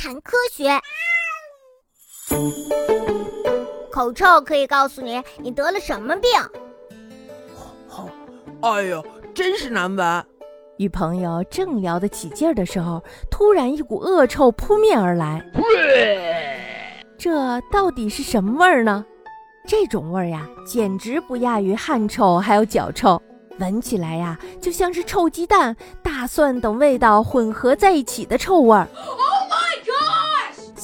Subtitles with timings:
[0.00, 0.70] 谈科学。
[3.90, 6.30] 口臭可以告诉你你得了什么病。
[7.88, 8.08] 好，
[8.62, 9.02] 哎呀，
[9.34, 10.24] 真是难闻。
[10.76, 15.44] 与朋友正聊得起劲儿的时候，突然一股恶臭扑面而来。
[17.18, 19.04] 这到底是什么味儿呢？
[19.66, 23.20] 这种味儿呀，简直不亚于汗臭，还有脚臭，
[23.58, 28.86] 闻起来呀，就像是臭鸡蛋、大蒜等味道混合在一起的臭味儿。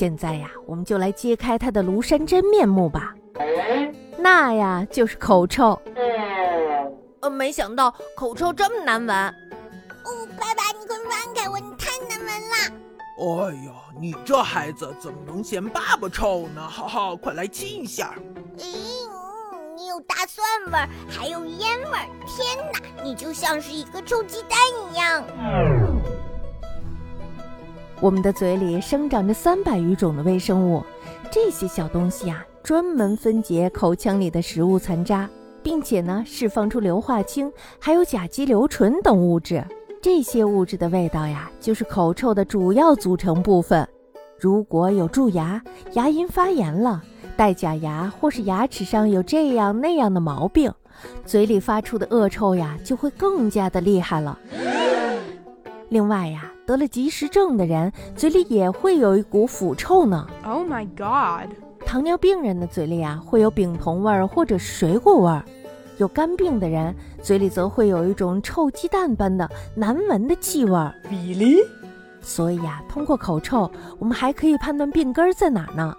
[0.00, 0.02] Oh！
[0.02, 3.14] 现在呀，我们就来揭开它的庐山真面目吧。
[4.16, 5.78] 那呀，就是口臭。
[7.20, 9.14] 呃，没想到口臭这么难闻。
[9.14, 12.56] 哦，爸爸，你快放开我，你太难闻了。
[13.20, 16.66] 哎呀，你这孩子怎么能嫌爸爸臭呢？
[16.66, 18.14] 哈哈，快来亲一下。
[18.56, 18.64] 咦，
[19.76, 20.42] 你有大蒜
[20.72, 24.58] 味儿，还有烟味儿，天哪，你就像是一个臭鸡蛋
[24.90, 25.22] 一样。
[28.00, 30.82] 我们的嘴里生长着三百余种的微生物，
[31.30, 35.28] 这些小东西啊，专门分解口腔里的食物残渣，
[35.62, 39.62] 并且呢，释放出硫化氢，还有甲基硫醇等物质。
[40.00, 43.86] 这些物质的味道呀，就是口臭的主要组成部分。
[44.38, 47.02] 如果有蛀牙、牙龈发炎了、
[47.36, 50.72] 戴假牙，或是牙齿上有这样那样的毛病，
[51.26, 54.38] 嘴里发出的恶臭呀，就会更加的厉害了。
[55.90, 60.24] 另外呀，得了积食症的人嘴里也会有一股腐臭呢。
[60.44, 61.52] Oh my god！
[61.84, 65.42] 糖尿病人的嘴里啊，会有丙酮味儿或者是水果味儿；
[65.98, 70.94] 有肝病的人嘴里则会有一种臭鸡蛋般的难闻的气味儿。
[71.10, 71.58] Really？
[72.20, 73.68] 所以呀、通过口臭，
[73.98, 75.92] 我们还可以判断病根儿在哪儿呢。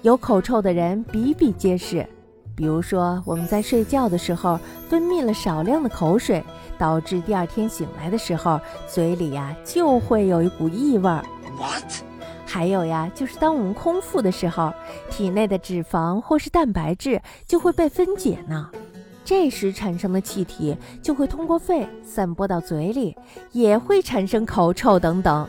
[0.00, 2.06] 有口臭的人比比皆是，
[2.56, 6.42] 比如说我们在睡觉的时候分泌了少量的口水，
[6.78, 11.24] 导致第二天醒来的时候嘴里呀就会有一股异味儿。
[11.58, 11.84] What？
[12.46, 14.72] 还有呀，就是当我们空腹的时候，
[15.10, 18.70] 体内的脂肪或是蛋白质就会被分解呢，
[19.24, 23.16] 这时产生的气体就会通过肺散播到嘴里，
[23.50, 25.48] 也会产生口臭等等。